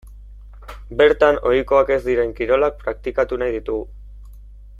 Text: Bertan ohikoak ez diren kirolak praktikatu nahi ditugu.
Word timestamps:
Bertan 1.01 1.37
ohikoak 1.49 1.91
ez 1.97 1.99
diren 2.09 2.33
kirolak 2.41 2.83
praktikatu 2.85 3.41
nahi 3.43 3.57
ditugu. 3.59 3.87